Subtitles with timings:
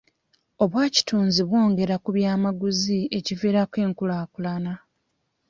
[0.63, 4.73] Obwakitunzi bwongera ku byamaguzi ekiviirako enkulaakulana.